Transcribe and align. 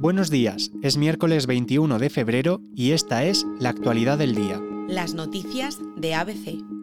Buenos 0.00 0.30
días, 0.30 0.70
es 0.80 0.96
miércoles 0.96 1.46
21 1.46 1.98
de 1.98 2.08
febrero 2.08 2.62
y 2.74 2.92
esta 2.92 3.24
es 3.24 3.46
la 3.58 3.68
actualidad 3.68 4.16
del 4.16 4.34
día. 4.34 4.58
Las 4.88 5.12
noticias 5.12 5.78
de 5.94 6.14
ABC. 6.14 6.79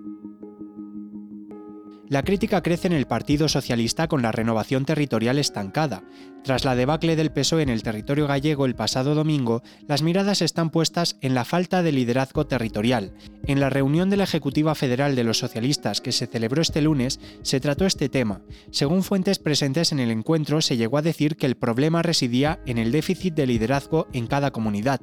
La 2.10 2.24
crítica 2.24 2.64
crece 2.64 2.88
en 2.88 2.94
el 2.94 3.06
Partido 3.06 3.50
Socialista 3.50 4.08
con 4.08 4.22
la 4.22 4.32
renovación 4.32 4.86
territorial 4.86 5.38
estancada. 5.40 6.04
Tras 6.42 6.64
la 6.64 6.78
debacle 6.78 7.18
del 7.18 7.34
PSOE 7.34 7.64
en 7.64 7.68
el 7.68 7.84
territorio 7.84 8.28
gallego 8.28 8.66
el 8.66 8.76
pasado 8.76 9.14
domingo, 9.14 9.62
las 9.88 10.02
miradas 10.04 10.42
están 10.42 10.70
puestas 10.70 11.18
en 11.20 11.36
la 11.36 11.44
falta 11.44 11.84
de 11.84 11.92
liderazgo 11.92 12.48
territorial. 12.48 13.12
En 13.46 13.60
la 13.60 13.70
reunión 13.70 14.10
de 14.10 14.16
la 14.16 14.24
Ejecutiva 14.24 14.74
Federal 14.74 15.18
de 15.18 15.26
los 15.26 15.40
Socialistas 15.40 16.00
que 16.00 16.14
se 16.14 16.28
celebró 16.28 16.62
este 16.62 16.82
lunes, 16.82 17.20
se 17.42 17.60
trató 17.60 17.86
este 17.86 18.08
tema. 18.08 18.40
Según 18.72 19.04
fuentes 19.04 19.40
presentes 19.40 19.92
en 19.92 20.00
el 20.00 20.10
encuentro, 20.10 20.62
se 20.62 20.78
llegó 20.78 20.98
a 20.98 21.02
decir 21.02 21.36
que 21.36 21.46
el 21.46 21.58
problema 21.58 22.04
residía 22.04 22.62
en 22.66 22.78
el 22.78 22.94
déficit 22.94 23.34
de 23.34 23.48
liderazgo 23.48 24.08
en 24.14 24.28
cada 24.28 24.52
comunidad. 24.52 25.02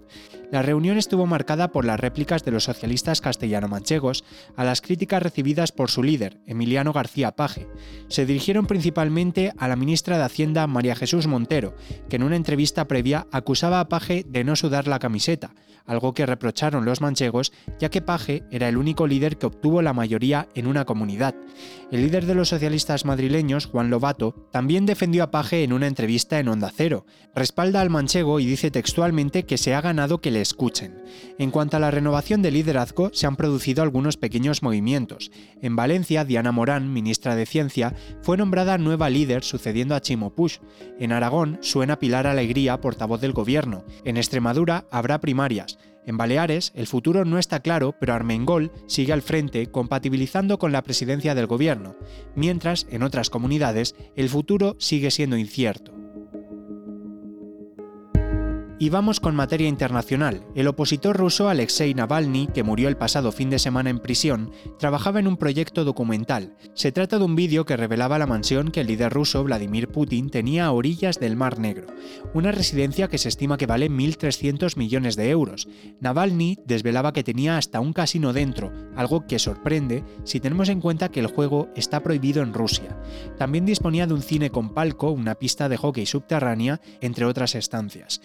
La 0.51 0.63
reunión 0.63 0.97
estuvo 0.97 1.27
marcada 1.27 1.73
por 1.73 1.85
las 1.85 2.01
réplicas 2.01 2.45
de 2.45 2.53
los 2.53 2.65
socialistas 2.65 3.21
castellano-manchegos 3.21 4.25
a 4.57 4.65
las 4.65 4.81
críticas 4.81 5.23
recibidas 5.23 5.73
por 5.73 5.91
su 5.91 6.03
líder, 6.03 6.41
Emiliano 6.47 6.94
García 6.95 7.33
Paje. 7.33 7.69
Se 8.09 8.25
dirigieron 8.25 8.67
principalmente 8.67 9.53
a 9.59 9.69
la 9.69 9.77
ministra 9.77 10.17
de 10.17 10.25
Hacienda 10.25 10.67
María 10.67 10.97
Jesús 10.97 11.27
Montero, 11.27 11.75
que 12.09 12.17
en 12.17 12.23
una 12.23 12.37
entrevista 12.37 12.89
previa 12.89 13.27
acusaba 13.31 13.81
a 13.81 13.89
Paje 13.91 14.25
de 14.27 14.45
no 14.45 14.57
sudar 14.57 14.89
la 14.89 14.99
camiseta, 14.99 15.55
algo 15.87 16.15
que 16.15 16.27
reprocharon 16.27 16.85
los 16.85 17.01
manchegos, 17.01 17.53
ya 17.79 17.91
que 17.91 18.01
Paje 18.01 18.45
era 18.51 18.69
el 18.69 18.77
único 18.77 19.07
líder 19.07 19.37
que 19.37 19.47
obtuvo 19.47 19.83
la 19.83 19.93
mayoría 19.93 20.49
en 20.55 20.67
una 20.67 20.85
comunidad. 20.85 21.35
El 21.91 22.03
líder 22.03 22.27
de 22.27 22.35
los 22.35 22.49
socialistas 22.49 23.05
madrileños, 23.05 23.67
Juan 23.67 23.91
Lobato, 23.91 24.49
también 24.51 24.87
defendió 24.87 25.25
a 25.25 25.31
Paje 25.31 25.63
en 25.63 25.73
una 25.73 25.87
entrevista 25.87 26.39
en 26.39 26.49
Onda 26.49 26.73
Cero. 26.75 27.05
Respalda 27.35 27.81
al 27.81 27.91
manchego 27.91 28.41
y 28.41 28.47
dice 28.47 28.71
textualmente 28.71 29.45
que 29.45 29.59
se 29.59 29.75
ha 29.75 29.81
ganado 29.81 30.21
que 30.21 30.31
le 30.31 30.41
escuchen. 30.41 31.03
En 31.39 31.51
cuanto 31.51 31.77
a 31.77 31.81
la 31.81 31.91
renovación 31.91 32.43
de 32.43 32.51
liderazgo, 32.51 33.11
se 33.13 33.27
han 33.27 33.37
producido 33.37 33.83
algunos 33.83 34.17
pequeños 34.17 34.63
movimientos. 34.63 35.31
En 35.61 35.77
Valencia, 35.77 36.25
Diana 36.25 36.53
Morán, 36.53 36.84
ministra 36.93 37.37
de 37.37 37.47
Ciencia, 37.47 37.95
fue 38.23 38.37
nombrada 38.37 38.79
nueva 38.79 39.11
líder 39.11 39.45
sucediendo 39.45 39.95
a 39.95 40.01
Chimo 40.01 40.35
Puig. 40.35 40.61
En 40.99 41.13
Aragón 41.13 41.59
suena 41.61 41.99
Pilar 41.99 42.27
Alegría, 42.27 42.81
portavoz 42.81 43.21
del 43.21 43.33
gobierno. 43.33 43.85
En 44.05 44.17
Extremadura 44.17 44.87
habrá 44.91 45.21
primarias. 45.21 45.79
En 46.07 46.19
Baleares, 46.19 46.73
el 46.75 46.87
futuro 46.87 47.25
no 47.25 47.39
está 47.39 47.61
claro, 47.61 47.95
pero 47.99 48.13
Armengol 48.13 48.71
sigue 48.87 49.13
al 49.13 49.23
frente, 49.23 49.71
compatibilizando 49.71 50.59
con 50.59 50.73
la 50.73 50.83
presidencia 50.83 51.35
del 51.35 51.47
gobierno, 51.47 51.97
mientras 52.35 52.87
en 52.91 53.03
otras 53.03 53.31
comunidades 53.31 53.95
el 54.15 54.29
futuro 54.29 54.77
sigue 54.79 55.11
siendo 55.11 55.39
incierto. 55.39 55.94
Y 58.77 58.89
vamos 58.89 59.21
con 59.21 59.37
materia 59.37 59.69
internacional. 59.69 60.45
El 60.57 60.67
opositor 60.67 61.17
ruso 61.17 61.49
Alexei 61.49 61.95
Navalny, 61.95 62.49
que 62.49 62.65
murió 62.65 62.89
el 62.89 62.97
pasado 62.97 63.31
fin 63.31 63.49
de 63.49 63.61
semana 63.61 63.89
en 63.89 64.01
prisión, 64.01 64.51
trabajaba 64.81 65.21
en 65.21 65.29
un 65.29 65.37
proyecto 65.37 65.85
documental. 65.85 66.57
Se 66.75 66.91
trata 66.91 67.19
de 67.19 67.25
un 67.25 67.37
vídeo 67.37 67.67
que 67.67 67.77
revelaba 67.77 68.19
la 68.19 68.27
mansión 68.27 68.73
que 68.73 68.81
el 68.81 68.89
líder 68.89 69.13
ruso 69.13 69.45
Vladimir 69.45 69.89
Putin 69.89 70.29
tenía 70.29 70.67
a 70.67 70.73
orillas 70.73 71.21
del 71.21 71.37
Mar 71.37 71.61
Negro, 71.61 71.87
una 72.35 72.51
residencia 72.51 73.07
que 73.07 73.19
se 73.19 73.29
estima 73.29 73.57
que 73.57 73.67
vale 73.67 73.89
1.300 73.89 74.77
millones 74.77 75.15
de 75.15 75.31
euros. 75.31 75.69
Navalny 76.01 76.59
desvelaba 76.67 77.13
que 77.13 77.23
tenía 77.23 77.57
hasta 77.57 77.79
un 77.79 77.93
casino 77.93 78.33
dentro, 78.33 78.73
algo 78.97 79.25
que 79.29 79.39
sorprende 79.39 80.03
si 80.25 80.41
tenemos 80.41 80.69
en 80.69 80.81
cuenta 80.81 81.11
que 81.11 81.21
el 81.21 81.29
juego 81.29 81.69
está 81.77 82.03
prohibido 82.03 82.43
en 82.43 82.53
Rusia. 82.53 82.99
También 83.39 83.67
disponía 83.67 84.09
de 84.09 84.15
un 84.15 84.23
cine 84.23 84.51
con 84.51 84.75
palco, 84.75 85.13
una 85.13 85.37
pista 85.37 85.69
de 85.69 85.77
hockey 85.77 86.07
subterránea, 86.07 86.81
entre 87.01 87.25
otras 87.25 87.55
estancias 87.55 88.21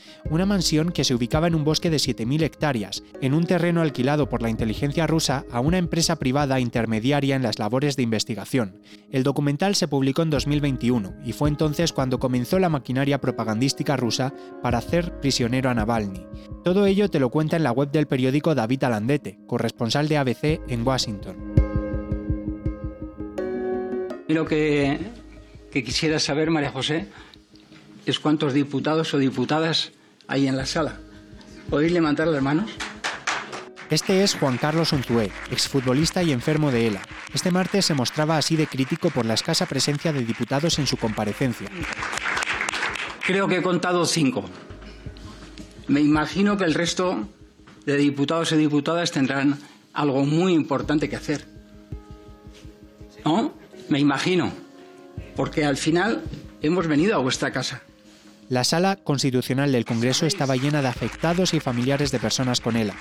mansión 0.46 0.92
que 0.92 1.04
se 1.04 1.16
ubicaba 1.16 1.48
en 1.48 1.56
un 1.56 1.64
bosque 1.64 1.90
de 1.90 1.98
7.000 1.98 2.44
hectáreas, 2.44 3.04
en 3.22 3.34
un 3.34 3.46
terreno 3.46 3.82
alquilado 3.82 4.30
por 4.30 4.42
la 4.42 4.50
inteligencia 4.50 5.08
rusa 5.08 5.46
a 5.52 5.60
una 5.60 5.78
empresa 5.78 6.18
privada 6.18 6.60
intermediaria 6.60 7.36
en 7.36 7.44
las 7.44 7.60
labores 7.60 7.96
de 7.96 8.04
investigación. 8.04 8.82
El 9.12 9.24
documental 9.24 9.76
se 9.76 9.88
publicó 9.88 10.22
en 10.22 10.30
2021 10.30 11.16
y 11.26 11.34
fue 11.34 11.50
entonces 11.50 11.94
cuando 11.94 12.20
comenzó 12.20 12.60
la 12.60 12.70
maquinaria 12.70 13.22
propagandística 13.22 13.98
rusa 13.98 14.34
para 14.62 14.78
hacer 14.78 15.20
prisionero 15.20 15.70
a 15.70 15.74
Navalny. 15.74 16.26
Todo 16.64 16.86
ello 16.86 17.10
te 17.10 17.20
lo 17.20 17.30
cuenta 17.30 17.58
en 17.58 17.64
la 17.64 17.72
web 17.72 17.92
del 17.92 18.08
periódico 18.08 18.56
David 18.56 18.84
Alandete, 18.84 19.40
corresponsal 19.48 20.08
de 20.08 20.18
ABC 20.18 20.62
en 20.68 20.86
Washington. 20.86 21.38
Lo 24.28 24.46
que 24.46 25.00
quisiera 25.72 26.20
saber, 26.20 26.52
María 26.52 26.72
José, 26.72 27.08
es 28.06 28.20
cuántos 28.20 28.54
diputados 28.54 29.14
o 29.14 29.18
diputadas 29.18 29.92
ahí 30.30 30.48
en 30.48 30.56
la 30.56 30.66
sala. 30.66 30.98
¿Podéis 31.70 31.92
levantar 31.92 32.28
las 32.28 32.42
manos? 32.42 32.72
Este 33.90 34.24
es 34.24 34.36
Juan 34.36 34.58
Carlos 34.58 34.94
Untué, 34.94 35.32
exfutbolista 35.52 36.22
y 36.22 36.32
enfermo 36.32 36.72
de 36.72 36.88
ELA. 36.88 37.02
Este 37.34 37.50
martes 37.50 37.86
se 37.86 37.96
mostraba 37.96 38.38
así 38.38 38.56
de 38.56 38.68
crítico 38.68 39.10
por 39.10 39.26
la 39.26 39.34
escasa 39.34 39.66
presencia 39.66 40.14
de 40.14 40.24
diputados 40.24 40.78
en 40.78 40.86
su 40.86 40.96
comparecencia. 40.96 41.70
Creo 43.26 43.48
que 43.48 43.58
he 43.58 43.62
contado 43.64 44.06
cinco. 44.06 44.46
Me 45.88 46.02
imagino 46.02 46.56
que 46.56 46.66
el 46.66 46.76
resto 46.76 47.28
de 47.86 47.98
diputados 47.98 48.52
y 48.52 48.58
diputadas 48.58 49.12
tendrán 49.12 49.58
algo 49.94 50.24
muy 50.24 50.54
importante 50.54 51.10
que 51.10 51.16
hacer. 51.16 51.48
¿No? 53.26 53.54
Me 53.90 54.00
imagino. 54.00 54.52
Porque 55.36 55.66
al 55.66 55.78
final 55.78 56.22
hemos 56.62 56.86
venido 56.86 57.16
a 57.16 57.20
vuestra 57.20 57.52
casa. 57.52 57.82
La 58.50 58.64
sala 58.64 58.96
constitucional 58.96 59.72
del 59.72 59.86
Congreso 59.86 60.26
estaba 60.26 60.56
llena 60.56 60.82
de 60.82 60.88
afectados 60.88 61.54
y 61.54 61.60
familiares 61.60 62.12
de 62.12 62.18
personas 62.18 62.62
con 62.62 62.76
ELA. 62.76 62.96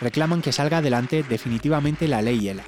Reclaman 0.00 0.40
que 0.40 0.50
salga 0.50 0.78
adelante 0.78 1.22
definitivamente 1.22 2.08
la 2.08 2.22
ley 2.22 2.48
ELA. 2.48 2.64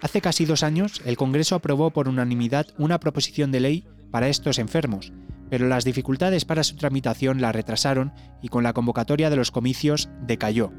Hace 0.00 0.20
casi 0.20 0.44
dos 0.44 0.64
años, 0.64 1.00
el 1.04 1.16
Congreso 1.16 1.54
aprobó 1.54 1.92
por 1.92 2.08
unanimidad 2.08 2.66
una 2.78 2.98
proposición 2.98 3.52
de 3.52 3.60
ley 3.60 3.84
para 4.10 4.26
estos 4.26 4.58
enfermos, 4.58 5.12
pero 5.50 5.68
las 5.68 5.84
dificultades 5.84 6.44
para 6.44 6.64
su 6.64 6.74
tramitación 6.74 7.40
la 7.40 7.52
retrasaron 7.52 8.12
y 8.42 8.48
con 8.48 8.64
la 8.64 8.72
convocatoria 8.72 9.30
de 9.30 9.36
los 9.36 9.52
comicios 9.52 10.08
decayó. 10.26 10.72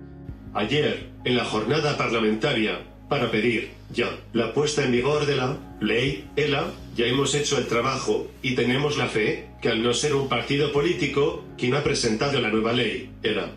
Ayer, 0.53 1.13
en 1.23 1.37
la 1.37 1.45
jornada 1.45 1.95
parlamentaria, 1.95 2.79
para 3.13 3.29
pedir 3.29 3.69
ya 3.93 4.09
la 4.33 4.55
puesta 4.55 4.83
en 4.83 4.91
vigor 4.91 5.27
de 5.27 5.35
la 5.35 5.55
ley 5.79 6.25
ELA, 6.35 6.71
ya 6.95 7.05
hemos 7.05 7.35
hecho 7.35 7.59
el 7.59 7.67
trabajo 7.67 8.25
y 8.41 8.55
tenemos 8.55 8.97
la 8.97 9.05
fe 9.05 9.49
que 9.61 9.69
al 9.69 9.83
no 9.83 9.93
ser 9.93 10.15
un 10.15 10.27
partido 10.27 10.71
político 10.71 11.43
quien 11.55 11.75
ha 11.75 11.83
presentado 11.83 12.41
la 12.41 12.49
nueva 12.49 12.73
ley 12.73 13.11
ELA, 13.21 13.51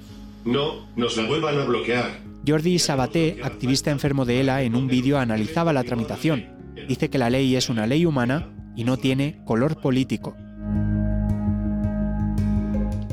no 0.44 0.86
nos 0.94 1.16
la 1.16 1.26
vuelvan 1.26 1.58
a 1.58 1.64
bloquear. 1.64 2.20
Jordi 2.46 2.78
Sabaté, 2.78 3.38
activista 3.42 3.90
enfermo 3.90 4.26
de 4.26 4.40
ELA, 4.40 4.62
en 4.62 4.76
un 4.76 4.88
vídeo 4.88 5.16
analizaba 5.18 5.72
la 5.72 5.84
tramitación. 5.84 6.44
Dice 6.86 7.08
que 7.08 7.16
la 7.16 7.30
ley 7.30 7.56
es 7.56 7.70
una 7.70 7.86
ley 7.86 8.04
humana 8.04 8.52
y 8.76 8.84
no 8.84 8.98
tiene 8.98 9.40
color 9.46 9.80
político. 9.80 10.36